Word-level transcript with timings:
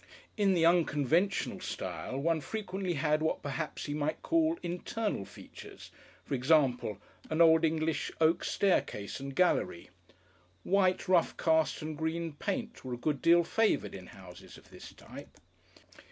In 0.35 0.55
the 0.55 0.65
unconventional 0.65 1.59
style 1.59 2.17
one 2.17 2.41
frequently 2.41 2.93
had 2.95 3.21
what 3.21 3.43
perhaps 3.43 3.85
he 3.85 3.93
might 3.93 4.19
call 4.23 4.57
Internal 4.63 5.25
Features, 5.25 5.91
for 6.25 6.33
example, 6.33 6.97
an 7.29 7.39
Old 7.39 7.63
English 7.63 8.09
oak 8.19 8.43
staircase 8.43 9.19
and 9.19 9.35
gallery. 9.35 9.91
White 10.63 11.07
rough 11.07 11.37
cast 11.37 11.83
and 11.83 11.95
green 11.95 12.33
paint 12.33 12.83
were 12.83 12.95
a 12.95 12.97
good 12.97 13.21
deal 13.21 13.43
favoured 13.43 13.93
in 13.93 14.07
houses 14.07 14.57
of 14.57 14.71
this 14.71 14.91
type. 14.91 15.35